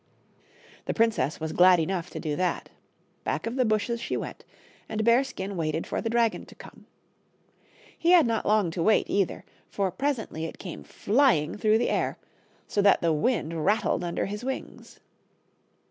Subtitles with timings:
[0.85, 2.69] The princess was glad enough to do that.
[3.23, 4.43] Back of the bushes she went
[4.89, 6.87] and Bearskin waited for the dragon to come.
[7.95, 12.17] He had not long to wai/ either; for presently it came flying through the air,
[12.67, 14.99] so that the wind rattled under his wings.